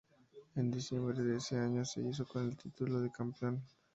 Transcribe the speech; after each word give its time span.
En 0.55 0.71
diciembre 0.71 1.21
de 1.21 1.35
ese 1.37 1.59
año 1.59 1.85
se 1.85 2.01
hizo 2.01 2.25
con 2.25 2.45
el 2.47 2.57
título 2.57 3.01
de 3.01 3.11
campeón. 3.11 3.61